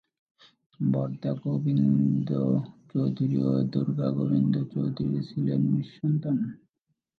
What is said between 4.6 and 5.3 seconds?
Chowdhury